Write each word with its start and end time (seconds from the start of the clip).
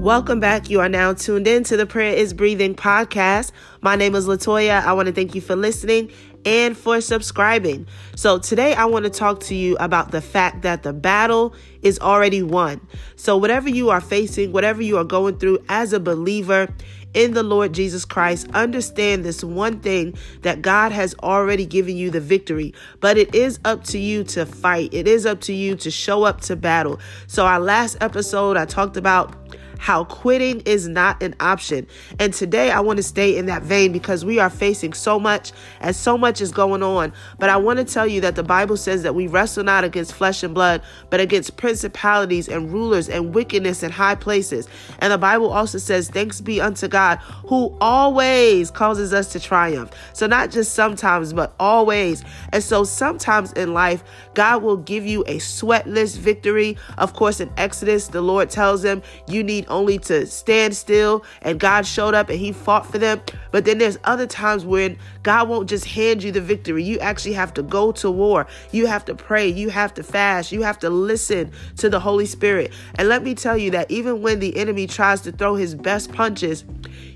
Welcome 0.00 0.40
back. 0.40 0.70
You 0.70 0.80
are 0.80 0.88
now 0.88 1.12
tuned 1.12 1.46
in 1.46 1.62
to 1.64 1.76
the 1.76 1.84
Prayer 1.84 2.14
is 2.14 2.32
Breathing 2.32 2.74
podcast. 2.74 3.52
My 3.82 3.96
name 3.96 4.14
is 4.14 4.26
Latoya. 4.26 4.82
I 4.82 4.94
want 4.94 5.08
to 5.08 5.12
thank 5.12 5.34
you 5.34 5.42
for 5.42 5.54
listening 5.54 6.10
and 6.46 6.74
for 6.74 7.02
subscribing. 7.02 7.86
So, 8.16 8.38
today 8.38 8.72
I 8.72 8.86
want 8.86 9.04
to 9.04 9.10
talk 9.10 9.40
to 9.40 9.54
you 9.54 9.76
about 9.76 10.10
the 10.10 10.22
fact 10.22 10.62
that 10.62 10.84
the 10.84 10.94
battle 10.94 11.54
is 11.82 11.98
already 11.98 12.42
won. 12.42 12.80
So, 13.16 13.36
whatever 13.36 13.68
you 13.68 13.90
are 13.90 14.00
facing, 14.00 14.52
whatever 14.52 14.80
you 14.80 14.96
are 14.96 15.04
going 15.04 15.38
through 15.38 15.58
as 15.68 15.92
a 15.92 16.00
believer, 16.00 16.74
in 17.12 17.34
the 17.34 17.42
Lord 17.42 17.72
Jesus 17.72 18.04
Christ, 18.04 18.48
understand 18.54 19.24
this 19.24 19.42
one 19.42 19.80
thing 19.80 20.14
that 20.42 20.62
God 20.62 20.92
has 20.92 21.14
already 21.22 21.66
given 21.66 21.96
you 21.96 22.08
the 22.08 22.20
victory, 22.20 22.72
but 23.00 23.18
it 23.18 23.34
is 23.34 23.58
up 23.64 23.82
to 23.84 23.98
you 23.98 24.22
to 24.24 24.46
fight. 24.46 24.94
It 24.94 25.08
is 25.08 25.26
up 25.26 25.40
to 25.42 25.52
you 25.52 25.74
to 25.76 25.90
show 25.90 26.22
up 26.22 26.40
to 26.42 26.56
battle. 26.56 27.00
So, 27.26 27.44
our 27.44 27.60
last 27.60 27.98
episode, 28.00 28.56
I 28.56 28.64
talked 28.64 28.96
about 28.96 29.34
how 29.80 30.04
quitting 30.04 30.60
is 30.66 30.86
not 30.86 31.22
an 31.22 31.34
option. 31.40 31.86
And 32.18 32.34
today 32.34 32.70
I 32.70 32.80
want 32.80 32.98
to 32.98 33.02
stay 33.02 33.38
in 33.38 33.46
that 33.46 33.62
vein 33.62 33.92
because 33.92 34.26
we 34.26 34.38
are 34.38 34.50
facing 34.50 34.92
so 34.92 35.18
much 35.18 35.52
and 35.80 35.96
so 35.96 36.18
much 36.18 36.42
is 36.42 36.52
going 36.52 36.82
on. 36.82 37.14
But 37.38 37.48
I 37.48 37.56
want 37.56 37.78
to 37.78 37.84
tell 37.86 38.06
you 38.06 38.20
that 38.20 38.36
the 38.36 38.42
Bible 38.42 38.76
says 38.76 39.02
that 39.04 39.14
we 39.14 39.26
wrestle 39.26 39.64
not 39.64 39.82
against 39.82 40.12
flesh 40.12 40.42
and 40.42 40.52
blood, 40.52 40.82
but 41.08 41.18
against 41.18 41.56
principalities 41.56 42.46
and 42.46 42.70
rulers 42.70 43.08
and 43.08 43.34
wickedness 43.34 43.82
in 43.82 43.90
high 43.90 44.16
places. 44.16 44.68
And 44.98 45.14
the 45.14 45.18
Bible 45.18 45.50
also 45.50 45.78
says, 45.78 46.10
Thanks 46.10 46.42
be 46.42 46.60
unto 46.60 46.86
God 46.86 47.16
who 47.46 47.74
always 47.80 48.70
causes 48.70 49.14
us 49.14 49.32
to 49.32 49.40
triumph. 49.40 49.92
So 50.12 50.26
not 50.26 50.50
just 50.50 50.74
sometimes, 50.74 51.32
but 51.32 51.54
always. 51.58 52.22
And 52.52 52.62
so 52.62 52.84
sometimes 52.84 53.54
in 53.54 53.72
life, 53.72 54.04
God 54.34 54.62
will 54.62 54.76
give 54.76 55.06
you 55.06 55.22
a 55.22 55.36
sweatless 55.36 56.18
victory. 56.18 56.76
Of 56.98 57.14
course, 57.14 57.40
in 57.40 57.50
Exodus, 57.56 58.08
the 58.08 58.20
Lord 58.20 58.50
tells 58.50 58.82
them, 58.82 59.02
You 59.26 59.42
need 59.42 59.66
only 59.70 59.98
to 60.00 60.26
stand 60.26 60.76
still 60.76 61.24
and 61.42 61.58
God 61.58 61.86
showed 61.86 62.14
up 62.14 62.28
and 62.28 62.38
he 62.38 62.52
fought 62.52 62.86
for 62.86 62.98
them. 62.98 63.20
But 63.50 63.64
then 63.64 63.78
there's 63.78 63.98
other 64.04 64.26
times 64.26 64.64
when 64.64 64.98
God 65.22 65.48
won't 65.48 65.68
just 65.68 65.84
hand 65.84 66.22
you 66.22 66.32
the 66.32 66.40
victory. 66.40 66.84
You 66.84 66.98
actually 66.98 67.34
have 67.34 67.54
to 67.54 67.62
go 67.62 67.92
to 67.92 68.10
war. 68.10 68.46
You 68.72 68.86
have 68.86 69.04
to 69.06 69.14
pray. 69.14 69.48
You 69.48 69.70
have 69.70 69.94
to 69.94 70.02
fast. 70.02 70.52
You 70.52 70.62
have 70.62 70.78
to 70.80 70.90
listen 70.90 71.52
to 71.78 71.88
the 71.88 72.00
Holy 72.00 72.26
Spirit. 72.26 72.72
And 72.96 73.08
let 73.08 73.22
me 73.22 73.34
tell 73.34 73.56
you 73.56 73.70
that 73.72 73.90
even 73.90 74.22
when 74.22 74.40
the 74.40 74.56
enemy 74.56 74.86
tries 74.86 75.20
to 75.22 75.32
throw 75.32 75.54
his 75.54 75.74
best 75.74 76.12
punches, 76.12 76.64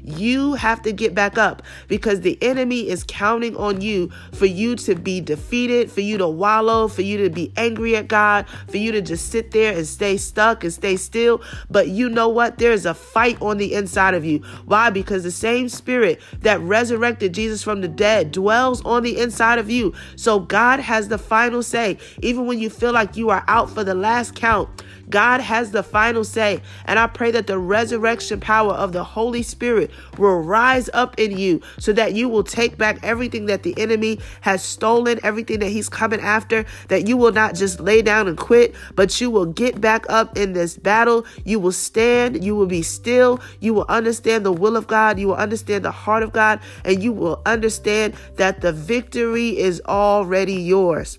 you 0.05 0.55
have 0.55 0.83
to 0.83 0.93
get 0.93 1.15
back 1.15 1.39
up 1.39 1.63
because 1.89 2.21
the 2.21 2.39
enemy 2.43 2.89
is 2.89 3.05
counting 3.09 3.57
on 3.57 3.81
you 3.81 4.11
for 4.33 4.47
you 4.47 4.77
to 4.77 4.95
be 4.95 5.21
defeated, 5.21 5.91
for 5.91 6.03
you 6.03 6.19
to 6.19 6.29
wallow, 6.29 6.89
for 6.89 7.03
you 7.03 7.17
to 7.19 7.31
be 7.31 7.53
angry 7.57 7.97
at 7.97 8.09
God, 8.09 8.47
for 8.69 8.77
you 8.77 8.93
to 8.93 9.01
just 9.01 9.31
sit 9.31 9.51
there 9.51 9.75
and 9.75 9.87
stay 9.87 10.17
stuck 10.17 10.63
and 10.63 10.73
stay 10.73 10.97
still. 10.97 11.41
But 11.71 11.89
you 11.89 12.09
know 12.09 12.29
what? 12.29 12.59
There's 12.59 12.85
a 12.85 12.95
fight 12.95 13.41
on 13.41 13.57
the 13.57 13.75
inside 13.75 14.15
of 14.15 14.25
you. 14.25 14.41
Why? 14.67 14.91
Because 14.91 15.23
the 15.23 15.31
same 15.31 15.69
spirit 15.69 16.21
that 16.41 16.61
resurrected 16.61 17.33
Jesus 17.33 17.63
from 17.63 17.81
the 17.81 17.89
dead 17.89 18.31
dwells 18.31 18.85
on 18.85 19.03
the 19.03 19.19
inside 19.19 19.59
of 19.59 19.71
you. 19.71 19.95
So 20.17 20.39
God 20.39 20.81
has 20.81 21.09
the 21.09 21.19
final 21.19 21.63
say. 21.63 21.99
Even 22.21 22.47
when 22.47 22.59
you 22.59 22.69
feel 22.69 22.93
like 22.93 23.17
you 23.17 23.31
are 23.31 23.45
out 23.49 23.71
for 23.71 23.85
the 23.85 23.95
last 23.95 24.35
count, 24.35 24.69
God 25.09 25.41
has 25.41 25.71
the 25.71 25.83
final 25.83 26.25
say. 26.25 26.63
And 26.87 26.99
I 26.99 27.07
pray 27.07 27.31
that 27.33 27.47
the 27.47 27.59
resurrection 27.59 28.41
power 28.41 28.73
of 28.73 28.93
the 28.93 29.05
Holy 29.05 29.43
Spirit 29.43 29.91
will 30.19 30.41
rise 30.41 30.89
up 30.93 31.19
in 31.19 31.37
you 31.37 31.61
so 31.79 31.93
that 31.93 32.15
you 32.15 32.29
will 32.29 32.45
take 32.45 32.77
back 32.79 32.99
everything 33.03 33.47
that 33.47 33.63
the 33.63 33.75
enemy 33.79 34.21
has 34.41 34.63
stolen, 34.63 35.19
everything 35.23 35.59
that 35.61 35.69
he's 35.69 35.89
coming 35.89 36.21
after, 36.21 36.65
that 36.89 37.09
you 37.09 37.17
will 37.17 37.33
not 37.33 37.55
just 37.55 37.81
lay 37.81 38.03
down 38.03 38.29
and 38.29 38.39
quit, 38.39 38.75
but 38.95 39.21
you 39.21 39.31
will 39.31 39.47
get 39.47 39.81
back 39.81 40.05
up 40.09 40.37
in 40.37 40.53
this 40.53 40.77
battle. 40.77 41.27
You 41.45 41.59
will 41.59 41.73
stand, 41.73 42.45
you 42.45 42.55
will 42.55 42.67
be 42.67 42.83
still, 42.83 43.41
you 43.61 43.75
will 43.75 43.87
understand 43.89 44.45
the 44.45 44.53
will 44.53 44.77
of 44.77 44.87
God, 44.87 45.19
you 45.19 45.29
will 45.29 45.35
understand 45.35 45.85
the 45.85 45.91
heart 45.91 46.23
of 46.23 46.33
God, 46.33 46.61
and 46.85 47.03
you 47.03 47.13
will 47.13 47.43
understand 47.47 48.15
that 48.37 48.61
the 48.61 48.73
victory 48.73 49.59
is 49.59 49.81
already 49.87 50.55
yours. 50.55 51.19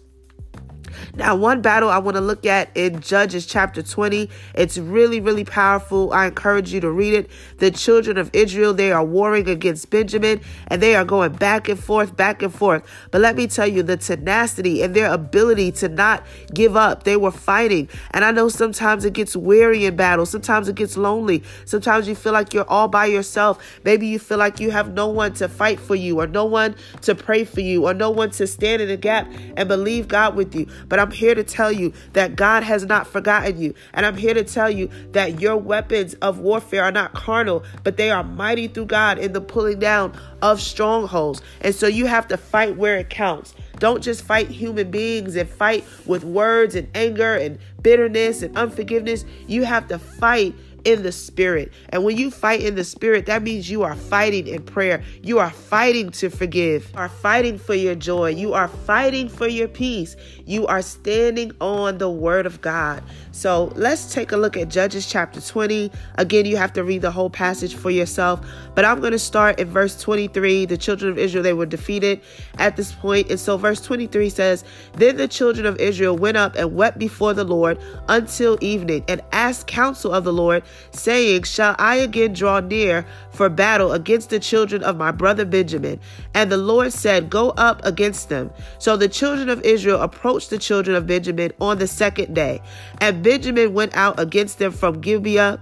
Now, 1.16 1.35
one 1.35 1.61
battle 1.61 1.89
I 1.89 1.97
want 1.97 2.16
to 2.16 2.22
look 2.22 2.45
at 2.45 2.69
in 2.75 3.01
Judges 3.01 3.45
chapter 3.45 3.81
20. 3.81 4.29
It's 4.53 4.78
really, 4.78 5.19
really 5.19 5.45
powerful. 5.45 6.13
I 6.13 6.28
encourage 6.28 6.73
you 6.73 6.79
to 6.81 6.91
read 6.91 7.13
it. 7.13 7.29
The 7.57 7.72
children 7.72 8.17
of 8.17 8.29
Israel, 8.33 8.73
they 8.73 8.91
are 8.91 9.03
warring 9.03 9.50
against 9.50 9.89
Benjamin 9.89 10.41
and 10.67 10.81
they 10.81 10.95
are 10.95 11.06
going 11.06 11.33
back 11.33 11.69
and 11.69 11.79
forth, 11.79 12.16
back 12.16 12.41
and 12.41 12.53
forth. 12.53 12.83
But 13.11 13.22
let 13.22 13.35
me 13.35 13.47
tell 13.47 13.67
you, 13.67 13.83
the 13.83 13.97
tenacity 13.97 14.81
and 14.81 14.95
their 14.95 15.11
ability 15.11 15.72
to 15.73 15.89
not 15.89 16.25
give 16.53 16.75
up, 16.75 17.03
they 17.03 17.17
were 17.17 17.31
fighting. 17.31 17.89
And 18.12 18.25
I 18.25 18.31
know 18.31 18.50
sometimes 18.50 19.06
it 19.06 19.13
gets 19.13 19.35
weary 19.35 19.85
in 19.85 19.95
battle. 19.95 20.25
Sometimes 20.25 20.67
it 20.67 20.75
gets 20.75 20.97
lonely. 20.97 21.44
Sometimes 21.66 22.07
you 22.07 22.16
feel 22.16 22.33
like 22.33 22.53
you're 22.53 22.69
all 22.69 22.88
by 22.88 23.06
yourself. 23.06 23.63
Maybe 23.83 24.07
you 24.07 24.19
feel 24.19 24.38
like 24.38 24.59
you 24.59 24.72
have 24.72 24.94
no 24.94 25.07
one 25.07 25.33
to 25.35 25.47
fight 25.47 25.79
for 25.79 25.95
you 25.95 26.19
or 26.19 26.27
no 26.27 26.45
one 26.45 26.75
to 27.01 27.16
pray 27.16 27.44
for 27.44 27.62
you 27.62 27.88
or 27.88 27.94
no 27.94 28.09
one 28.09 28.31
to 28.31 28.47
stand 28.47 28.81
in 28.81 28.88
the 28.88 28.97
gap 28.97 29.31
and 29.56 29.67
believe 29.67 30.07
God 30.07 30.35
with 30.35 30.56
you. 30.56 30.67
But 30.88 31.00
I'm 31.00 31.12
here 31.12 31.35
to 31.35 31.44
tell 31.44 31.72
you 31.72 31.94
that 32.13 32.35
God 32.35 32.63
has 32.63 32.85
not 32.85 33.07
forgotten 33.07 33.59
you. 33.59 33.73
And 33.94 34.06
I'm 34.06 34.18
here 34.18 34.34
to 34.34 34.44
tell 34.44 34.69
you 34.69 34.90
that 35.12 35.41
your 35.41 35.57
weapons 35.57 36.13
of 36.16 36.40
warfare 36.40 36.84
are 36.84 36.91
not 36.91 37.13
carnal, 37.13 37.63
but 37.84 37.97
they 37.97 38.12
are 38.12 38.23
mighty 38.23 38.68
through 38.68 38.85
God 38.85 39.18
in 39.18 39.34
the 39.34 39.41
pulling 39.41 39.79
down 39.79 40.18
of 40.41 40.62
strongholds. 40.62 41.41
And 41.62 41.74
so 41.74 41.88
you 41.88 42.06
have 42.06 42.28
to 42.29 42.38
fight 42.38 42.78
where 42.78 42.97
it 42.97 43.09
counts. 43.09 43.56
Don't 43.79 44.01
just 44.01 44.24
fight 44.24 44.47
human 44.47 44.90
beings 44.90 45.35
and 45.35 45.50
fight 45.50 45.84
with 46.06 46.24
words 46.24 46.75
and 46.75 46.88
anger 46.95 47.35
and 47.35 47.59
bitterness 47.81 48.41
and 48.41 48.56
unforgiveness. 48.57 49.25
You 49.47 49.63
have 49.63 49.88
to 49.90 50.00
fight 50.00 50.56
in 50.85 51.03
the 51.03 51.12
spirit. 51.12 51.73
And 51.90 52.03
when 52.03 52.18
you 52.18 52.31
fight 52.31 52.62
in 52.62 52.75
the 52.75 52.84
spirit, 52.84 53.25
that 53.25 53.44
means 53.44 53.69
you 53.69 53.84
are 53.84 53.96
fighting 53.96 54.47
in 54.47 54.63
prayer. 54.63 55.03
You 55.22 55.40
are 55.40 55.50
fighting 55.50 56.12
to 56.12 56.29
forgive. 56.29 56.90
You 56.94 57.00
are 57.00 57.09
fighting 57.09 57.57
for 57.57 57.73
your 57.73 57.96
joy. 57.96 58.29
You 58.29 58.53
are 58.53 58.68
fighting 58.68 59.28
for 59.28 59.47
your 59.47 59.68
peace. 59.68 60.16
You 60.45 60.68
are 60.68 60.81
standing 60.81 61.51
on 61.59 61.97
the 61.97 62.09
word 62.09 62.45
of 62.45 62.62
God. 62.62 63.03
So 63.31 63.74
let's 63.75 64.13
take 64.13 64.31
a 64.31 64.38
look 64.38 64.56
at 64.56 64.69
Judges 64.69 65.07
chapter 65.07 65.41
20. 65.41 65.91
Again, 66.16 66.45
you 66.45 66.56
have 66.56 66.72
to 66.74 66.84
read 66.84 67.01
the 67.01 67.12
whole 67.12 67.29
passage 67.29 67.75
for 67.75 67.90
yourself. 67.90 68.45
But 68.75 68.85
I'm 68.85 69.00
going 69.00 69.12
to 69.12 69.19
start 69.19 69.59
at 69.59 69.68
verse 69.68 70.00
23. 70.01 70.66
The 70.66 70.78
children 70.78 71.12
of 71.12 71.18
Israel, 71.18 71.44
they 71.44 71.53
were 71.53 71.66
defeated 71.66 72.22
at 72.59 72.78
this 72.78 72.91
point. 72.91 73.29
And 73.31 73.40
so 73.40 73.57
verse 73.57 73.81
23 73.81 74.29
says, 74.29 74.63
Then 74.94 75.18
the 75.18 75.28
children 75.28 75.66
of 75.66 75.78
Israel 75.79 76.16
went 76.16 76.38
up 76.38 76.56
and 76.56 76.75
wept 76.75 77.00
before 77.00 77.34
the 77.34 77.44
Lord 77.44 77.79
until 78.07 78.57
evening 78.62 79.03
and 79.07 79.22
asked 79.31 79.68
counsel 79.68 80.13
of 80.13 80.24
the 80.24 80.34
Lord 80.34 80.63
saying, 80.91 81.44
Shall 81.44 81.75
I 81.80 81.96
again 81.96 82.34
draw 82.34 82.59
near 82.59 83.06
for 83.31 83.50
battle 83.50 83.94
against 83.94 84.30
the 84.30 84.40
children 84.40 84.84
of 84.84 84.97
my 84.97 85.12
brother 85.12 85.46
Benjamin? 85.46 86.00
And 86.34 86.52
the 86.52 86.58
Lord 86.58 86.94
said, 86.94 87.30
Go 87.30 87.50
up 87.52 87.84
against 87.86 88.30
them. 88.30 88.52
So 88.80 88.97
the 88.97 89.09
children 89.09 89.50
of 89.50 89.62
Israel 89.62 90.02
approached 90.02 90.50
the 90.50 90.58
children 90.58 90.96
of 90.96 91.08
Benjamin 91.08 91.52
on 91.59 91.78
the 91.78 91.88
second 91.88 92.34
day. 92.34 92.62
And 93.00 93.24
Benjamin 93.24 93.74
went 93.74 93.96
out 93.96 94.19
against 94.19 94.59
them 94.59 94.72
from 94.72 95.02
Gibeah 95.02 95.62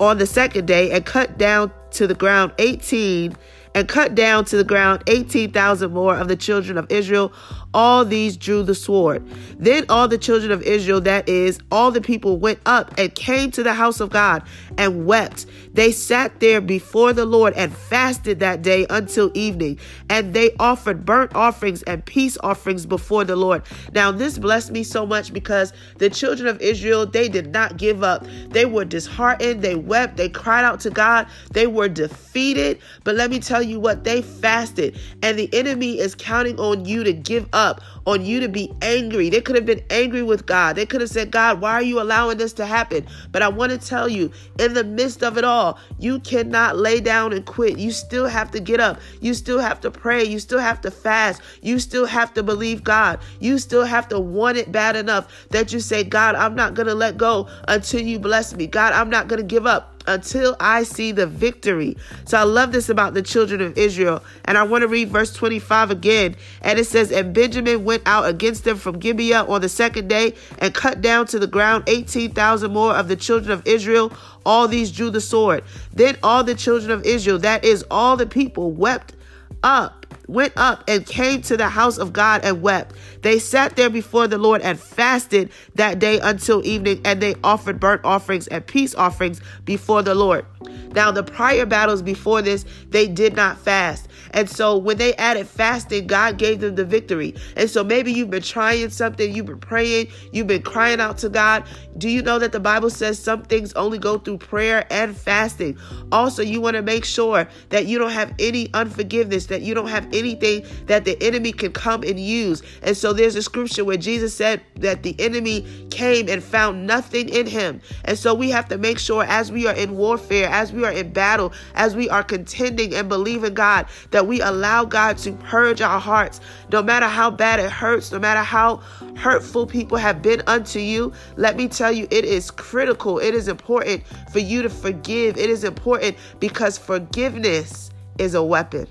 on 0.00 0.18
the 0.18 0.26
second 0.26 0.66
day 0.66 0.90
and 0.90 1.06
cut 1.06 1.38
down 1.38 1.72
to 1.92 2.06
the 2.06 2.14
ground 2.14 2.52
18 2.58 3.36
and 3.74 3.88
cut 3.88 4.14
down 4.14 4.44
to 4.46 4.56
the 4.56 4.64
ground 4.64 5.02
18,000 5.06 5.92
more 5.92 6.16
of 6.16 6.28
the 6.28 6.36
children 6.36 6.76
of 6.76 6.90
Israel 6.90 7.32
all 7.74 8.04
these 8.04 8.36
drew 8.36 8.62
the 8.62 8.74
sword. 8.74 9.26
Then 9.58 9.86
all 9.88 10.08
the 10.08 10.18
children 10.18 10.52
of 10.52 10.62
Israel, 10.62 11.00
that 11.02 11.28
is, 11.28 11.58
all 11.70 11.90
the 11.90 12.00
people 12.00 12.36
went 12.36 12.60
up 12.66 12.94
and 12.98 13.14
came 13.14 13.50
to 13.52 13.62
the 13.62 13.72
house 13.72 14.00
of 14.00 14.10
God 14.10 14.42
and 14.76 15.06
wept. 15.06 15.46
They 15.72 15.92
sat 15.92 16.40
there 16.40 16.60
before 16.60 17.12
the 17.12 17.24
Lord 17.24 17.54
and 17.54 17.74
fasted 17.74 18.40
that 18.40 18.62
day 18.62 18.86
until 18.90 19.30
evening. 19.34 19.78
And 20.10 20.34
they 20.34 20.54
offered 20.58 21.06
burnt 21.06 21.34
offerings 21.34 21.82
and 21.84 22.04
peace 22.04 22.36
offerings 22.42 22.84
before 22.84 23.24
the 23.24 23.36
Lord. 23.36 23.62
Now, 23.94 24.12
this 24.12 24.38
blessed 24.38 24.70
me 24.70 24.82
so 24.82 25.06
much 25.06 25.32
because 25.32 25.72
the 25.98 26.10
children 26.10 26.48
of 26.48 26.60
Israel, 26.60 27.06
they 27.06 27.28
did 27.28 27.52
not 27.52 27.78
give 27.78 28.02
up. 28.02 28.26
They 28.50 28.66
were 28.66 28.84
disheartened. 28.84 29.62
They 29.62 29.76
wept. 29.76 30.16
They 30.16 30.28
cried 30.28 30.64
out 30.64 30.80
to 30.80 30.90
God. 30.90 31.26
They 31.52 31.66
were 31.66 31.88
defeated. 31.88 32.80
But 33.04 33.14
let 33.14 33.30
me 33.30 33.40
tell 33.40 33.62
you 33.62 33.80
what, 33.80 34.04
they 34.04 34.20
fasted. 34.20 34.98
And 35.22 35.38
the 35.38 35.48
enemy 35.54 35.98
is 35.98 36.14
counting 36.14 36.58
on 36.58 36.84
you 36.84 37.04
to 37.04 37.12
give 37.12 37.48
up 37.52 37.61
up 37.62 37.80
on 38.06 38.24
you 38.24 38.40
to 38.40 38.48
be 38.48 38.72
angry. 38.82 39.30
They 39.30 39.40
could 39.40 39.56
have 39.56 39.66
been 39.66 39.82
angry 39.90 40.22
with 40.22 40.46
God. 40.46 40.76
They 40.76 40.86
could 40.86 41.00
have 41.00 41.10
said, 41.10 41.30
God, 41.30 41.60
why 41.60 41.72
are 41.72 41.82
you 41.82 42.00
allowing 42.00 42.38
this 42.38 42.52
to 42.54 42.66
happen? 42.66 43.06
But 43.30 43.42
I 43.42 43.48
want 43.48 43.72
to 43.72 43.78
tell 43.78 44.08
you, 44.08 44.30
in 44.58 44.74
the 44.74 44.84
midst 44.84 45.22
of 45.22 45.38
it 45.38 45.44
all, 45.44 45.78
you 45.98 46.20
cannot 46.20 46.76
lay 46.76 47.00
down 47.00 47.32
and 47.32 47.44
quit. 47.44 47.78
You 47.78 47.90
still 47.92 48.26
have 48.26 48.50
to 48.52 48.60
get 48.60 48.80
up. 48.80 49.00
You 49.20 49.34
still 49.34 49.60
have 49.60 49.80
to 49.82 49.90
pray. 49.90 50.24
You 50.24 50.38
still 50.38 50.58
have 50.58 50.80
to 50.82 50.90
fast. 50.90 51.42
You 51.62 51.78
still 51.78 52.06
have 52.06 52.34
to 52.34 52.42
believe 52.42 52.82
God. 52.82 53.20
You 53.40 53.58
still 53.58 53.84
have 53.84 54.08
to 54.08 54.18
want 54.18 54.58
it 54.58 54.72
bad 54.72 54.96
enough 54.96 55.48
that 55.50 55.72
you 55.72 55.80
say, 55.80 56.04
God, 56.04 56.34
I'm 56.34 56.54
not 56.54 56.74
going 56.74 56.88
to 56.88 56.94
let 56.94 57.16
go 57.16 57.48
until 57.68 58.00
you 58.00 58.18
bless 58.18 58.54
me. 58.54 58.66
God, 58.66 58.92
I'm 58.92 59.10
not 59.10 59.28
going 59.28 59.40
to 59.40 59.46
give 59.46 59.66
up 59.66 59.92
until 60.06 60.56
I 60.58 60.82
see 60.82 61.12
the 61.12 61.26
victory. 61.26 61.96
So 62.24 62.38
I 62.38 62.42
love 62.42 62.72
this 62.72 62.88
about 62.88 63.14
the 63.14 63.22
children 63.22 63.60
of 63.60 63.76
Israel. 63.78 64.22
And 64.44 64.58
I 64.58 64.62
want 64.64 64.82
to 64.82 64.88
read 64.88 65.08
verse 65.08 65.32
25 65.32 65.90
again. 65.90 66.36
And 66.60 66.78
it 66.78 66.86
says, 66.86 67.12
And 67.12 67.34
Benjamin 67.34 67.84
went 67.84 67.91
out 68.06 68.26
against 68.26 68.64
them 68.64 68.76
from 68.76 68.98
Gibeah 68.98 69.44
on 69.44 69.60
the 69.60 69.68
second 69.68 70.08
day 70.08 70.34
and 70.58 70.72
cut 70.72 71.00
down 71.00 71.26
to 71.26 71.38
the 71.38 71.46
ground 71.46 71.84
18,000 71.86 72.72
more 72.72 72.94
of 72.94 73.08
the 73.08 73.16
children 73.16 73.50
of 73.50 73.66
Israel. 73.66 74.12
All 74.46 74.68
these 74.68 74.90
drew 74.90 75.10
the 75.10 75.20
sword. 75.20 75.64
Then 75.92 76.16
all 76.22 76.44
the 76.44 76.54
children 76.54 76.90
of 76.90 77.04
Israel, 77.04 77.38
that 77.40 77.64
is, 77.64 77.84
all 77.90 78.16
the 78.16 78.26
people, 78.26 78.70
wept 78.70 79.14
up 79.62 80.01
went 80.28 80.52
up 80.56 80.84
and 80.88 81.06
came 81.06 81.42
to 81.42 81.56
the 81.56 81.68
house 81.68 81.98
of 81.98 82.12
God 82.12 82.42
and 82.44 82.62
wept. 82.62 82.94
They 83.22 83.38
sat 83.38 83.76
there 83.76 83.90
before 83.90 84.26
the 84.26 84.38
Lord 84.38 84.62
and 84.62 84.78
fasted 84.78 85.50
that 85.74 85.98
day 85.98 86.18
until 86.20 86.64
evening, 86.66 87.00
and 87.04 87.20
they 87.20 87.34
offered 87.44 87.80
burnt 87.80 88.04
offerings 88.04 88.46
and 88.48 88.66
peace 88.66 88.94
offerings 88.94 89.40
before 89.64 90.02
the 90.02 90.14
Lord. 90.14 90.46
Now, 90.94 91.10
the 91.10 91.22
prior 91.22 91.66
battles 91.66 92.02
before 92.02 92.42
this, 92.42 92.64
they 92.88 93.08
did 93.08 93.34
not 93.34 93.58
fast. 93.58 94.08
And 94.34 94.48
so 94.48 94.78
when 94.78 94.96
they 94.96 95.14
added 95.14 95.46
fasting, 95.46 96.06
God 96.06 96.38
gave 96.38 96.60
them 96.60 96.74
the 96.74 96.84
victory. 96.84 97.34
And 97.56 97.68
so 97.68 97.84
maybe 97.84 98.12
you've 98.12 98.30
been 98.30 98.42
trying 98.42 98.88
something, 98.90 99.34
you've 99.34 99.46
been 99.46 99.58
praying, 99.58 100.08
you've 100.32 100.46
been 100.46 100.62
crying 100.62 101.00
out 101.00 101.18
to 101.18 101.28
God. 101.28 101.64
Do 101.98 102.08
you 102.08 102.22
know 102.22 102.38
that 102.38 102.52
the 102.52 102.60
Bible 102.60 102.88
says 102.88 103.18
some 103.18 103.42
things 103.42 103.72
only 103.74 103.98
go 103.98 104.18
through 104.18 104.38
prayer 104.38 104.86
and 104.90 105.16
fasting? 105.16 105.76
Also, 106.10 106.42
you 106.42 106.60
want 106.60 106.76
to 106.76 106.82
make 106.82 107.04
sure 107.04 107.46
that 107.68 107.86
you 107.86 107.98
don't 107.98 108.12
have 108.12 108.32
any 108.38 108.72
unforgiveness, 108.72 109.46
that 109.46 109.60
you 109.62 109.74
don't 109.74 109.88
have 109.88 110.01
anything 110.12 110.64
that 110.86 111.04
the 111.04 111.20
enemy 111.22 111.52
can 111.52 111.72
come 111.72 112.02
and 112.02 112.18
use. 112.18 112.62
And 112.82 112.96
so 112.96 113.12
there's 113.12 113.36
a 113.36 113.42
scripture 113.42 113.84
where 113.84 113.96
Jesus 113.96 114.34
said 114.34 114.62
that 114.76 115.02
the 115.02 115.14
enemy 115.18 115.66
came 115.90 116.28
and 116.28 116.42
found 116.42 116.86
nothing 116.86 117.28
in 117.28 117.46
him. 117.46 117.80
And 118.04 118.18
so 118.18 118.34
we 118.34 118.50
have 118.50 118.68
to 118.68 118.78
make 118.78 118.98
sure 118.98 119.24
as 119.24 119.52
we 119.52 119.66
are 119.66 119.74
in 119.74 119.96
warfare, 119.96 120.48
as 120.48 120.72
we 120.72 120.84
are 120.84 120.92
in 120.92 121.12
battle, 121.12 121.52
as 121.74 121.94
we 121.94 122.08
are 122.08 122.22
contending 122.22 122.94
and 122.94 123.08
believing 123.08 123.54
God, 123.54 123.86
that 124.10 124.26
we 124.26 124.40
allow 124.40 124.84
God 124.84 125.18
to 125.18 125.32
purge 125.32 125.80
our 125.80 126.00
hearts, 126.00 126.40
no 126.70 126.82
matter 126.82 127.06
how 127.06 127.30
bad 127.30 127.60
it 127.60 127.70
hurts, 127.70 128.12
no 128.12 128.18
matter 128.18 128.42
how 128.42 128.76
hurtful 129.16 129.66
people 129.66 129.98
have 129.98 130.22
been 130.22 130.42
unto 130.46 130.78
you. 130.78 131.12
Let 131.36 131.56
me 131.56 131.68
tell 131.68 131.92
you, 131.92 132.08
it 132.10 132.24
is 132.24 132.50
critical, 132.50 133.18
it 133.18 133.34
is 133.34 133.48
important 133.48 134.02
for 134.32 134.38
you 134.38 134.62
to 134.62 134.68
forgive. 134.68 135.36
It 135.36 135.50
is 135.50 135.64
important 135.64 136.16
because 136.40 136.78
forgiveness 136.78 137.90
is 138.18 138.34
a 138.34 138.42
weapon. 138.42 138.86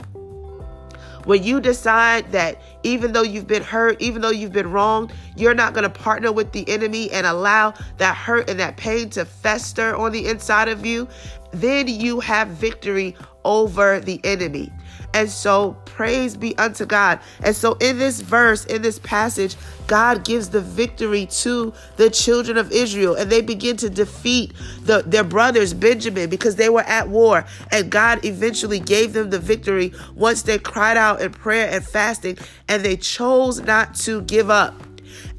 When 1.26 1.44
you 1.44 1.60
decide 1.60 2.32
that 2.32 2.60
even 2.84 3.14
though 3.14 3.22
you've 3.22 3.48
been 3.48 3.64
hurt, 3.64 4.02
even 4.02 4.22
though 4.22 4.32
you've 4.32 4.52
been 4.52 4.72
wronged, 4.72 5.14
you're 5.36 5.54
not 5.54 5.74
going 5.74 5.84
to 5.84 5.90
partner 5.90 6.32
with 6.32 6.52
the 6.52 6.68
enemy 6.68 7.12
and 7.12 7.28
allow 7.28 7.74
that 7.98 8.16
hurt 8.16 8.50
and 8.50 8.60
that 8.60 8.78
pain 8.78 9.10
to 9.12 9.26
fester 9.26 9.96
on 9.96 10.12
the 10.12 10.28
inside 10.28 10.68
of 10.68 10.86
you, 10.86 11.08
then 11.52 11.88
you 11.88 12.20
have 12.20 12.48
victory 12.50 13.16
over 13.46 14.00
the 14.00 14.20
enemy. 14.24 14.72
And 15.14 15.30
so, 15.30 15.78
praise 15.86 16.38
be 16.38 16.58
unto 16.58 16.86
God. 16.86 17.20
And 17.44 17.56
so, 17.56 17.74
in 17.82 17.98
this 17.98 18.22
verse, 18.22 18.66
in 18.66 18.82
this 18.82 19.00
passage, 19.00 19.56
God 19.88 20.24
gives 20.24 20.50
the 20.50 20.62
victory 20.62 21.26
to 21.42 21.74
the 21.98 22.10
children 22.10 22.58
of 22.58 22.72
Israel, 22.72 23.16
and 23.16 23.30
they 23.30 23.42
begin 23.42 23.76
to 23.78 23.90
defeat 23.90 24.54
the, 24.84 25.04
their 25.06 25.24
brothers, 25.24 25.74
Benjamin, 25.74 26.30
because 26.30 26.56
they 26.56 26.70
were 26.70 26.84
at 26.84 27.10
war. 27.10 27.46
And 27.72 27.90
God 27.90 28.24
eventually 28.24 28.80
gave 28.80 29.14
them 29.14 29.30
the 29.30 29.40
victory 29.40 29.94
once 30.16 30.44
they 30.44 30.60
cried 30.60 30.98
out 30.98 31.22
in 31.22 31.32
prayer 31.32 31.70
and 31.70 31.84
fasting, 31.86 32.38
and 32.70 32.84
they 32.84 32.96
chose 32.96 33.60
not 33.60 33.96
to 33.96 34.22
give 34.22 34.50
up. 34.50 34.76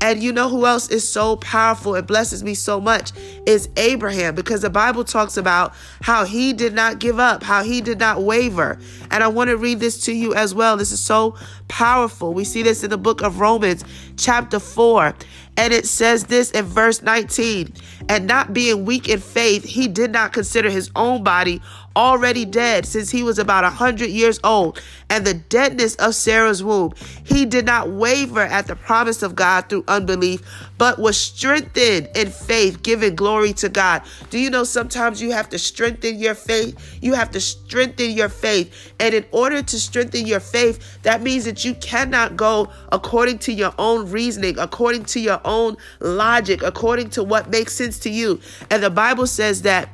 And 0.03 0.21
you 0.21 0.33
know 0.33 0.49
who 0.49 0.67
else 0.67 0.91
is 0.91 1.09
so 1.09 1.37
powerful 1.37 1.95
and 1.95 2.05
blesses 2.05 2.43
me 2.43 2.55
so 2.55 2.81
much 2.81 3.13
is 3.47 3.69
Abraham 3.77 4.35
because 4.35 4.61
the 4.63 4.69
Bible 4.69 5.05
talks 5.05 5.37
about 5.37 5.75
how 6.01 6.25
he 6.25 6.53
did 6.53 6.75
not 6.75 6.99
give 6.99 7.21
up, 7.21 7.45
how 7.45 7.63
he 7.63 7.81
did 7.81 8.01
not 8.01 8.21
waver. 8.21 8.81
And 9.13 9.23
I 9.23 9.29
want 9.29 9.51
to 9.51 9.57
read 9.57 9.79
this 9.79 10.05
to 10.07 10.13
you 10.13 10.35
as 10.35 10.57
well. 10.57 10.77
This 10.77 10.91
is 10.91 10.99
so 10.99 11.37
powerful. 11.69 12.35
We 12.35 12.43
see 12.43 12.65
this 12.65 12.83
in 12.83 12.91
the 12.91 12.99
book 12.99 13.23
of 13.23 13.39
Romans, 13.39 13.85
chapter 14.17 14.59
4. 14.59 15.15
And 15.57 15.73
it 15.73 15.87
says 15.87 16.25
this 16.25 16.51
in 16.51 16.65
verse 16.65 17.01
19 17.03 17.73
and 18.09 18.27
not 18.27 18.53
being 18.53 18.85
weak 18.85 19.09
in 19.09 19.21
faith, 19.21 19.65
he 19.65 19.87
did 19.87 20.11
not 20.11 20.33
consider 20.33 20.71
his 20.71 20.91
own 20.97 21.23
body 21.23 21.61
already 21.95 22.45
dead 22.45 22.87
since 22.87 23.11
he 23.11 23.23
was 23.23 23.39
about 23.39 23.65
a 23.65 23.71
hundred 23.71 24.09
years 24.09 24.41
old, 24.45 24.81
and 25.11 25.27
the 25.27 25.35
deadness 25.35 25.95
of 25.97 26.15
Sarah's 26.15 26.63
womb. 26.63 26.93
He 27.25 27.45
did 27.45 27.67
not 27.67 27.91
waver 27.91 28.41
at 28.41 28.67
the 28.67 28.77
promise 28.77 29.23
of 29.23 29.35
God 29.35 29.69
through 29.69 29.85
unbelief, 29.93 30.43
but 30.79 30.99
was 30.99 31.17
strengthened 31.17 32.09
in 32.15 32.31
faith, 32.31 32.83
giving 32.83 33.15
glory 33.15 33.53
to 33.55 33.69
God. 33.69 34.03
Do 34.31 34.39
you 34.39 34.51
know 34.51 34.65
sometimes 34.65 35.21
you 35.21 35.33
have 35.33 35.49
to 35.51 35.59
strengthen 35.59 36.19
your 36.19 36.35
faith? 36.35 36.99
You 37.01 37.15
have 37.15 37.31
to 37.33 37.41
strengthen 37.41 38.11
your 38.11 38.29
faith. 38.29 38.93
And 38.99 39.15
in 39.15 39.25
order 39.31 39.63
to 39.63 39.81
strengthen 39.81 40.27
your 40.27 40.41
faith, 40.41 41.03
that 41.03 41.23
means 41.23 41.45
that 41.45 41.65
you 41.65 41.75
cannot 41.75 42.37
go 42.37 42.71
according 42.91 43.39
to 43.41 43.53
your 43.53 43.75
own 43.79 44.11
reasoning, 44.11 44.59
according 44.59 45.05
to 45.07 45.21
your 45.21 45.41
own 45.45 45.77
logic, 46.01 46.63
according 46.63 47.11
to 47.11 47.23
what 47.23 47.51
makes 47.51 47.75
sense 47.75 47.99
to 48.01 48.11
you. 48.11 48.41
And 48.71 48.83
the 48.83 48.91
Bible 48.91 49.27
says 49.27 49.63
that 49.63 49.89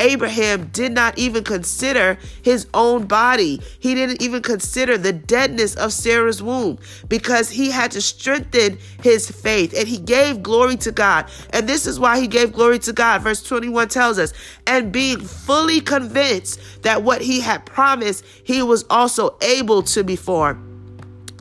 Abraham 0.00 0.68
did 0.72 0.92
not 0.92 1.18
even 1.18 1.44
consider 1.44 2.18
his 2.42 2.66
own 2.72 3.06
body. 3.06 3.60
He 3.78 3.94
didn't 3.94 4.22
even 4.22 4.42
consider 4.42 4.96
the 4.96 5.12
deadness 5.12 5.74
of 5.76 5.92
Sarah's 5.92 6.42
womb 6.42 6.78
because 7.08 7.50
he 7.50 7.70
had 7.70 7.90
to 7.92 8.00
strengthen 8.00 8.78
his 9.02 9.30
faith 9.30 9.74
and 9.76 9.86
he 9.86 9.98
gave 9.98 10.42
glory 10.42 10.76
to 10.78 10.90
God. 10.90 11.30
And 11.50 11.68
this 11.68 11.86
is 11.86 12.00
why 12.00 12.18
he 12.18 12.26
gave 12.26 12.52
glory 12.52 12.78
to 12.80 12.92
God. 12.92 13.20
Verse 13.22 13.42
21 13.42 13.88
tells 13.88 14.18
us, 14.18 14.32
and 14.66 14.90
being 14.90 15.20
fully 15.20 15.80
convinced 15.80 16.82
that 16.82 17.02
what 17.02 17.20
he 17.20 17.40
had 17.40 17.66
promised, 17.66 18.24
he 18.42 18.62
was 18.62 18.84
also 18.88 19.36
able 19.42 19.82
to 19.82 20.02
perform 20.02 20.69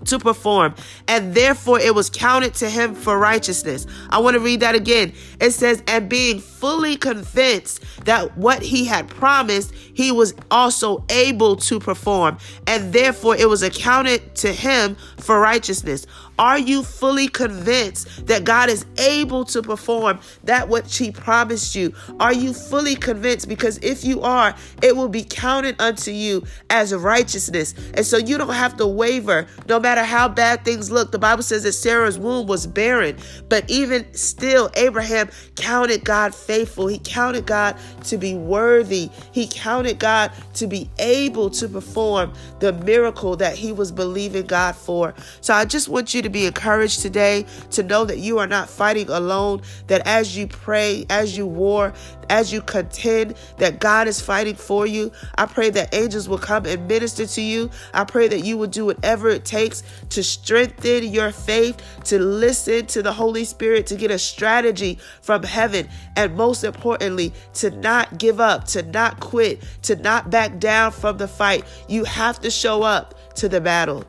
to 0.10 0.20
perform, 0.20 0.76
and 1.08 1.34
therefore 1.34 1.80
it 1.80 1.96
was 1.96 2.10
counted 2.10 2.54
to 2.56 2.70
him 2.70 2.94
for 2.94 3.18
righteousness. 3.18 3.88
I 4.10 4.20
want 4.20 4.36
to 4.36 4.40
read 4.40 4.60
that 4.60 4.76
again. 4.76 5.14
It 5.40 5.52
says, 5.52 5.82
and 5.88 6.10
being 6.10 6.40
fully 6.40 6.96
convinced 6.96 7.84
that 8.06 8.38
what 8.38 8.62
he 8.62 8.86
had 8.86 9.08
promised, 9.08 9.74
he 9.74 10.12
was 10.12 10.34
also 10.52 11.04
able 11.10 11.56
to 11.56 11.80
perform, 11.80 12.38
and 12.68 12.94
therefore 12.94 13.36
it 13.36 13.48
was 13.48 13.64
accounted 13.64 14.36
to 14.36 14.52
him 14.52 14.96
for 15.18 15.40
righteousness. 15.40 16.06
Are 16.40 16.58
you 16.58 16.84
fully 16.84 17.28
convinced 17.28 18.28
that 18.28 18.46
God 18.46 18.70
is 18.70 18.86
able 18.98 19.44
to 19.46 19.62
perform 19.62 20.22
that 20.46 20.70
which 20.70 20.98
He 20.98 21.12
promised 21.12 21.76
you? 21.76 21.94
Are 22.18 22.32
you 22.32 22.54
fully 22.54 22.96
convinced? 22.96 23.50
Because 23.50 23.78
if 23.80 24.06
you 24.06 24.22
are, 24.22 24.56
it 24.82 24.96
will 24.96 25.10
be 25.10 25.26
counted 25.26 25.76
unto 25.82 26.12
you 26.12 26.46
as 26.70 26.96
righteousness. 26.96 27.76
And 27.94 28.06
so 28.06 28.16
you 28.16 28.38
don't 28.38 28.54
have 28.54 28.78
to 28.78 28.88
waver 28.88 29.48
no 29.68 29.82
matter 29.82 30.04
how 30.04 30.30
bad 30.30 30.64
things 30.64 30.90
look. 30.90 31.12
The 31.12 31.20
Bible 31.20 31.44
says 31.44 31.64
that 31.64 31.74
Sarah's 31.74 32.18
womb 32.18 32.48
was 32.48 32.66
barren, 32.66 33.18
but 33.50 33.70
even 33.70 34.06
still, 34.14 34.72
Abraham 34.76 35.30
counted 35.58 36.06
God 36.06 36.34
faithful. 36.34 36.88
He 36.88 37.00
counted 37.00 37.46
God 37.46 37.76
to 38.06 38.18
be 38.18 38.34
worthy. 38.36 39.10
He 39.34 39.46
counted 39.48 40.00
God 40.00 40.31
to 40.54 40.68
be 40.68 40.90
able 41.00 41.50
to 41.50 41.68
perform 41.68 42.31
the 42.60 42.72
miracle 42.72 43.36
that 43.36 43.56
he 43.56 43.74
was 43.74 43.92
believing 43.92 44.46
God 44.46 44.76
for. 44.76 45.14
So 45.42 45.54
I 45.54 45.66
just 45.66 45.90
want 45.90 46.14
you 46.14 46.22
to 46.22 46.29
be 46.30 46.45
encouraged 46.45 47.02
today 47.02 47.45
to 47.71 47.83
know 47.83 48.06
that 48.06 48.19
you 48.19 48.40
are 48.40 48.48
not 48.48 48.69
fighting 48.69 49.09
alone, 49.09 49.62
that 49.88 50.06
as 50.07 50.38
you 50.38 50.48
pray, 50.48 51.06
as 51.09 51.38
you 51.38 51.45
war, 51.45 51.94
as 52.30 52.54
you 52.54 52.62
contend, 52.62 53.36
that 53.57 53.80
God 53.80 54.07
is 54.07 54.21
fighting 54.21 54.56
for 54.56 54.86
you. 54.86 55.12
I 55.38 55.45
pray 55.45 55.69
that 55.71 55.94
angels 55.94 56.30
will 56.30 56.38
come 56.38 56.66
and 56.66 56.88
minister 56.88 57.26
to 57.26 57.42
you. 57.42 57.69
I 57.94 58.04
pray 58.04 58.28
that 58.28 58.42
you 58.42 58.57
will 58.57 58.68
do 58.68 58.86
whatever 58.86 59.30
it 59.30 59.45
takes 59.45 59.83
to 60.09 60.24
strengthen 60.24 61.06
your 61.06 61.31
faith, 61.31 61.81
to 62.06 62.19
listen 62.19 62.86
to 62.88 63.02
the 63.02 63.12
Holy 63.12 63.45
Spirit, 63.45 63.88
to 63.88 63.95
get 63.95 64.12
a 64.12 64.19
strategy 64.19 65.00
from 65.21 65.44
heaven, 65.44 65.88
and 66.16 66.36
most 66.36 66.64
importantly, 66.64 67.33
to 67.56 67.71
not 67.71 68.18
give 68.18 68.40
up, 68.40 68.66
to 68.66 68.83
not 68.83 69.19
quit, 69.19 69.64
to 69.83 69.95
not 69.95 70.30
back 70.30 70.59
down 70.59 70.92
from 70.92 71.18
the 71.18 71.28
fight. 71.28 71.66
You 71.88 72.04
have 72.04 72.40
to 72.42 72.52
show 72.52 72.83
up 72.83 73.16
to 73.36 73.50
the 73.50 73.62
battle. 73.62 74.06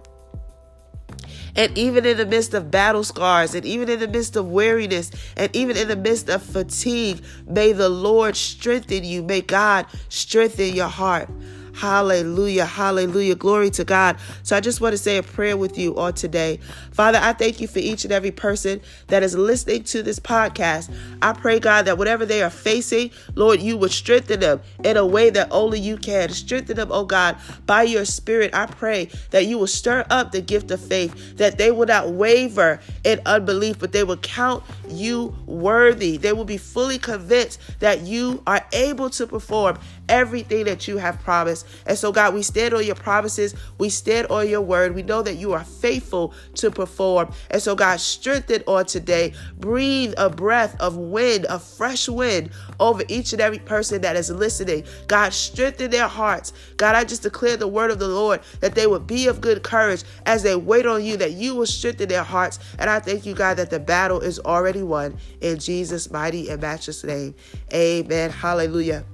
And 1.57 1.77
even 1.77 2.07
in 2.07 2.17
the 2.17 2.27
midst 2.27 2.55
of 2.55 2.71
battle 2.71 3.05
scars, 3.05 3.55
and 3.55 3.65
even 3.65 3.89
in 3.89 4.01
the 4.01 4.09
midst 4.09 4.37
of 4.37 4.51
weariness, 4.51 5.11
and 5.37 5.55
even 5.55 5.77
in 5.77 5.89
the 5.89 5.97
midst 5.97 6.29
of 6.29 6.43
fatigue, 6.43 7.23
may 7.47 7.73
the 7.73 7.89
Lord 7.89 8.37
strengthen 8.37 9.05
you. 9.05 9.23
May 9.23 9.41
God 9.41 9.87
strengthen 10.09 10.75
your 10.75 10.89
heart. 10.89 11.29
Hallelujah. 11.75 12.65
Hallelujah. 12.65 13.35
Glory 13.35 13.71
to 13.71 13.85
God. 13.85 14.17
So 14.43 14.57
I 14.57 14.61
just 14.61 14.81
want 14.81 14.93
to 14.93 14.99
say 14.99 15.17
a 15.17 15.23
prayer 15.23 15.57
with 15.57 15.79
you 15.79 15.97
all 15.97 16.13
today. 16.13 16.59
Father, 16.93 17.19
I 17.21 17.33
thank 17.33 17.61
you 17.61 17.69
for 17.69 17.79
each 17.79 18.05
and 18.05 18.13
every 18.13 18.31
person 18.31 18.81
that 19.09 19.23
is 19.23 19.35
listening 19.35 19.85
to 19.85 20.03
this 20.03 20.19
podcast. 20.19 20.95
I 21.23 21.33
pray, 21.33 21.61
God, 21.61 21.87
that 21.87 21.99
whatever 21.99 22.27
they 22.27 22.43
are 22.43 22.51
facing, 22.51 23.11
Lord, 23.35 23.61
you 23.61 23.77
would 23.77 23.93
strengthen 23.93 24.41
them 24.41 24.61
in 24.85 24.97
a 24.97 25.07
way 25.07 25.31
that 25.31 25.49
only 25.51 25.81
you 25.81 25.97
can. 25.97 26.29
Strengthen 26.31 26.77
them, 26.77 26.89
oh 26.91 27.05
God, 27.05 27.37
by 27.67 27.83
your 27.83 28.05
spirit. 28.05 28.55
I 28.55 28.67
pray 28.67 29.09
that 29.31 29.47
you 29.47 29.59
will 29.59 29.67
stir 29.67 30.05
up 30.11 30.33
the 30.33 30.41
gift 30.41 30.71
of 30.71 30.81
faith, 30.81 31.37
that 31.37 31.59
they 31.59 31.71
will 31.71 31.87
not 31.87 32.11
waver 32.11 32.81
in 33.05 33.21
unbelief, 33.27 33.79
but 33.79 33.93
they 33.93 34.05
will 34.05 34.17
count 34.19 34.63
you 34.89 35.35
worthy. 35.47 36.17
They 36.17 36.33
will 36.33 36.45
be 36.45 36.57
fully 36.59 36.99
convinced 36.99 37.61
that 37.81 38.03
you 38.03 38.43
are 38.47 38.65
able 38.73 39.11
to 39.11 39.27
perform 39.27 39.79
everything 40.11 40.65
that 40.65 40.87
you 40.87 40.99
have 40.99 41.19
promised. 41.23 41.67
And 41.87 41.97
so, 41.97 42.13
God, 42.13 42.35
we 42.35 42.43
stand 42.43 42.75
on 42.75 42.85
your 42.85 42.97
promises. 42.97 43.55
We 43.79 43.89
stand 43.89 44.27
on 44.27 44.49
your 44.49 44.61
word. 44.61 44.95
We 44.95 45.03
know 45.03 45.23
that 45.23 45.37
you 45.37 45.53
are 45.55 45.65
faithful 45.65 46.35
to 46.57 46.71
perform. 46.71 47.33
And 47.51 47.63
so, 47.63 47.75
God, 47.75 48.01
strengthen 48.01 48.63
on 48.67 48.85
today. 48.85 49.33
Breathe 49.59 50.13
a 50.19 50.29
breath 50.29 50.79
of 50.81 50.97
wind, 50.97 51.47
a 51.49 51.59
fresh 51.59 52.09
wind 52.09 52.51
over 52.79 53.03
each 53.09 53.33
and 53.33 53.41
every 53.41 53.61
person 53.61 54.03
that 54.03 54.17
is 54.17 54.31
listening. 54.31 54.85
God, 55.07 55.33
strengthen 55.33 55.91
their 55.91 56.09
hearts. 56.09 56.53
God, 56.77 56.95
I 56.95 57.05
just 57.05 57.23
declare 57.23 57.57
the 57.57 57.69
word 57.69 57.91
of 57.91 57.99
the 57.99 58.09
Lord 58.09 58.41
that 58.61 58.75
they 58.75 58.87
would 58.87 59.07
be 59.07 59.29
of 59.29 59.41
good 59.41 59.63
courage 59.63 60.03
as 60.27 60.43
they 60.43 60.57
wait 60.57 60.87
on 60.87 61.05
you, 61.05 61.17
that 61.19 61.33
you 61.33 61.55
will 61.55 61.67
strengthen 61.67 62.09
their 62.09 62.25
hearts. 62.25 62.59
And 62.79 62.91
I 62.91 62.99
thank 62.99 63.25
you, 63.25 63.35
God, 63.35 63.57
that 63.59 63.71
the 63.71 63.79
battle 63.79 64.21
is 64.21 64.41
already 64.41 64.83
won. 64.83 65.17
In 65.41 65.59
Jesus' 65.59 66.11
mighty 66.11 66.51
and 66.51 66.61
matchless 66.61 67.05
name. 67.05 67.35
Amen. 67.73 68.31
Hallelujah. 68.31 69.05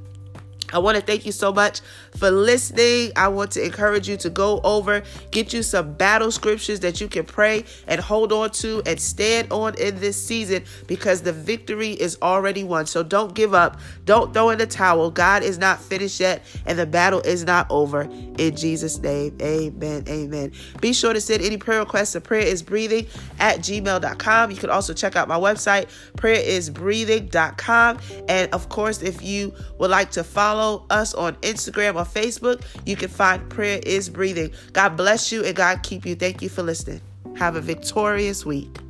I 0.73 0.79
want 0.79 0.97
to 0.97 1.03
thank 1.03 1.27
you 1.27 1.33
so 1.33 1.53
much 1.53 1.81
for 2.17 2.31
listening. 2.31 3.13
I 3.17 3.29
want 3.29 3.53
to 3.53 3.65
encourage 3.65 4.09
you 4.09 4.17
to 4.19 4.31
go 4.31 4.61
over, 4.65 5.03
get 5.31 5.53
you 5.53 5.63
some 5.63 5.95
battle 5.95 6.31
scriptures 6.31 6.81
that 6.81 7.01
you 7.01 7.09
can 7.09 7.25
pray 7.25 7.65
and 7.87 8.01
hold 8.01 8.33
on 8.33 8.51
to 8.51 8.83
and 8.87 9.01
stand 9.01 9.53
on 9.53 9.79
in 9.79 10.01
this 10.01 10.21
season 10.21 10.65
because 10.87 11.23
the 11.23 11.33
victory 11.33 11.91
is 11.93 12.19
already 12.23 12.65
won. 12.65 12.87
So 12.87 13.03
don't 13.03 13.35
give 13.35 13.55
up. 13.55 13.79
Don't 14.05 14.33
throw 14.35 14.51
in 14.51 14.59
the 14.59 14.67
towel. 14.67 15.11
God 15.11 15.43
is 15.43 15.59
not 15.59 15.81
finished 15.81 16.21
yet 16.21 16.43
and 16.67 16.79
the 16.79 16.87
battle 16.87 17.21
is 17.21 17.45
not 17.45 17.67
over. 17.71 18.03
In 18.03 18.57
Jesus' 18.57 18.99
name, 18.99 19.37
amen. 19.41 20.05
Amen. 20.09 20.53
Be 20.81 20.93
sure 20.93 21.13
to 21.13 21.21
send 21.21 21.43
any 21.43 21.57
prayer 21.57 21.81
requests 21.81 22.13
to 22.13 22.21
prayerisbreathing 22.21 23.09
at 23.39 23.59
gmail.com. 23.59 24.51
You 24.51 24.57
can 24.57 24.71
also 24.71 24.93
check 24.95 25.17
out 25.17 25.29
my 25.29 25.39
website, 25.39 25.89
prayerisbreathing.com. 26.17 27.99
And 28.29 28.53
of 28.53 28.69
course, 28.69 29.03
if 29.03 29.23
you 29.23 29.55
would 29.79 29.91
like 29.91 30.11
to 30.13 30.25
follow 30.57 30.87
us 30.89 31.13
on 31.13 31.35
Instagram 31.37 31.97
or 31.97 32.05
Facebook, 32.05 32.63
you 32.87 32.97
can 32.97 33.11
find 33.11 33.47
Prayer 33.51 33.79
is 33.85 34.09
Breathing. 34.09 34.53
God 34.73 34.97
bless 34.97 35.31
you 35.31 35.45
and 35.45 35.55
God 35.55 35.83
keep 35.83 36.07
you. 36.07 36.15
Thank 36.15 36.41
you 36.41 36.49
for 36.49 36.63
listening. 36.63 37.03
Have 37.37 37.57
a 37.57 37.61
victorious 37.61 38.47
week. 38.47 38.86